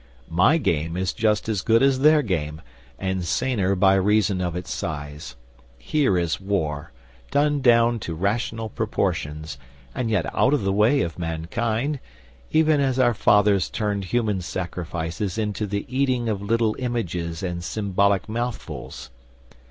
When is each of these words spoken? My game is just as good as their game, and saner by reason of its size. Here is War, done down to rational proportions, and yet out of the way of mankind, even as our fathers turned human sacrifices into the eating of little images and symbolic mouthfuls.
My 0.31 0.57
game 0.57 0.97
is 0.97 1.13
just 1.13 1.47
as 1.47 1.61
good 1.61 1.83
as 1.83 1.99
their 1.99 2.23
game, 2.23 2.63
and 2.97 3.23
saner 3.23 3.75
by 3.75 3.93
reason 3.93 4.41
of 4.41 4.55
its 4.55 4.73
size. 4.73 5.35
Here 5.77 6.17
is 6.17 6.41
War, 6.41 6.91
done 7.29 7.61
down 7.61 7.99
to 7.99 8.15
rational 8.15 8.67
proportions, 8.67 9.59
and 9.93 10.09
yet 10.09 10.25
out 10.33 10.55
of 10.55 10.63
the 10.63 10.73
way 10.73 11.01
of 11.01 11.19
mankind, 11.19 11.99
even 12.49 12.79
as 12.81 12.97
our 12.97 13.13
fathers 13.13 13.69
turned 13.69 14.05
human 14.05 14.41
sacrifices 14.41 15.37
into 15.37 15.67
the 15.67 15.85
eating 15.87 16.29
of 16.29 16.41
little 16.41 16.75
images 16.79 17.43
and 17.43 17.63
symbolic 17.63 18.27
mouthfuls. 18.27 19.11